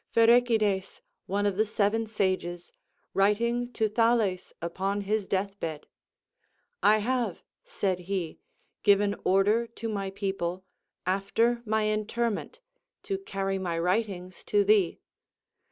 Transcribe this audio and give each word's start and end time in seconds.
Pherecydes, 0.15 0.99
one 1.27 1.45
of 1.45 1.57
the 1.57 1.63
seven 1.67 2.07
sages, 2.07 2.71
writing 3.13 3.71
to 3.73 3.87
Thales 3.87 4.51
upon 4.59 5.01
his 5.01 5.27
death 5.27 5.59
bed; 5.59 5.85
"I 6.81 6.97
have," 6.97 7.43
said 7.63 7.99
he, 8.09 8.39
"given 8.81 9.15
order 9.23 9.67
to 9.67 9.87
my 9.87 10.09
people, 10.09 10.65
after 11.05 11.61
my 11.67 11.83
interment, 11.91 12.59
to 13.03 13.19
carry 13.19 13.59
my 13.59 13.77
writings 13.77 14.43
to 14.45 14.63
thee. 14.63 15.01